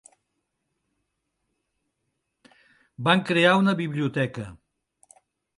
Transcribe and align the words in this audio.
Van 3.09 3.23
crear 3.31 3.55
una 3.63 3.79
biblioteca. 3.83 4.51